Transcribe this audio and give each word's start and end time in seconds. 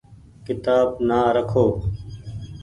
ڪيتآب 0.45 0.87
نآ 1.07 1.19
رکو۔ 1.35 1.65